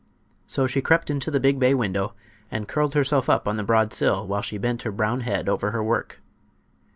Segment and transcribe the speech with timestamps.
[0.47, 2.15] So she crept into the big bay window
[2.49, 5.69] and curled herself up on the broad sill while she bent her brown head over
[5.69, 6.19] her work.